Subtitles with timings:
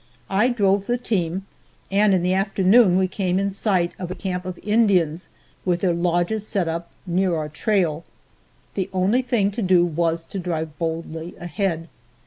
[0.31, 1.45] I drove the team,
[1.91, 5.29] and in the afternoon we came in sight of a camp of Indians
[5.63, 8.03] with their lodges set up near our trail.
[8.73, 11.87] The only thing to do was to drive boldly ahead.